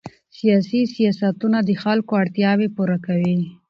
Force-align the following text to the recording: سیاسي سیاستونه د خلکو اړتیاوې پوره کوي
سیاسي 0.37 0.81
سیاستونه 0.95 1.57
د 1.63 1.69
خلکو 1.83 2.11
اړتیاوې 2.23 2.67
پوره 2.75 2.97
کوي 3.05 3.35